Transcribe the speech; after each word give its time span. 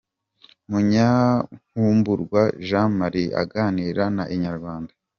Munyankumburwa 0.69 2.41
Jean 2.67 2.89
Marie 2.99 3.35
aganira 3.43 4.03
na 4.15 4.23
Inyarwanda. 4.35 4.91